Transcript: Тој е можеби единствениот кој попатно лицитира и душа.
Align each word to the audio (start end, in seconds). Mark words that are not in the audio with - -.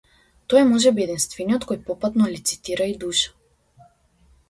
Тој 0.53 0.59
е 0.61 0.69
можеби 0.69 1.03
единствениот 1.03 1.69
кој 1.73 1.81
попатно 1.91 2.33
лицитира 2.35 2.91
и 2.97 3.01
душа. 3.07 3.89